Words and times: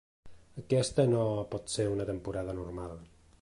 Aquesta 0.61 1.05
no 1.11 1.25
pot 1.53 1.69
ser 1.75 1.87
una 1.97 2.09
temporada 2.11 2.57
normal. 2.63 2.99